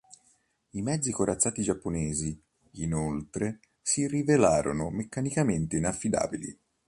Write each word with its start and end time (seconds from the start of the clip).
I 0.71 0.81
mezzi 0.81 1.11
corazzati 1.11 1.61
giapponesi, 1.61 2.35
inoltre, 2.77 3.59
si 3.83 4.07
rivelarono 4.07 4.89
meccanicamente 4.89 5.77
inaffidabili. 5.77 6.59